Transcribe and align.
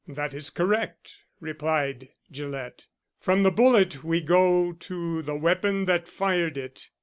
"That 0.07 0.33
is 0.33 0.49
correct," 0.49 1.19
replied 1.39 2.09
Gillett. 2.31 2.87
"From 3.19 3.43
the 3.43 3.51
bullet 3.51 4.03
we 4.03 4.19
go 4.19 4.71
to 4.73 5.21
the 5.21 5.35
weapon 5.35 5.85
that 5.85 6.07
fired 6.07 6.57
it. 6.57 6.89